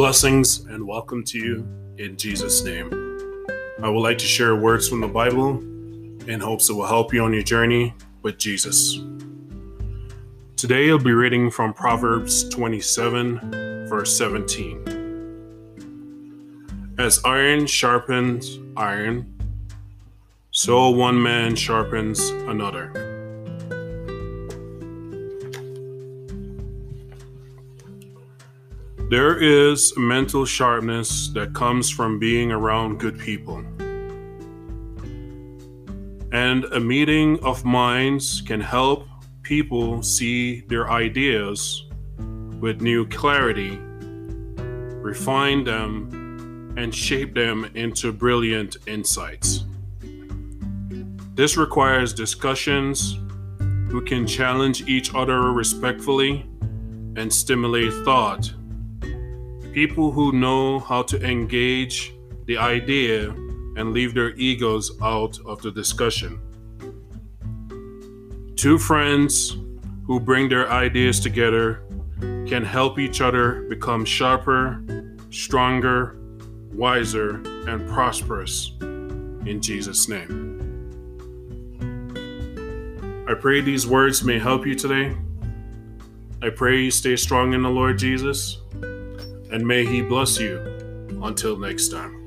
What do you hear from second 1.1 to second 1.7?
to you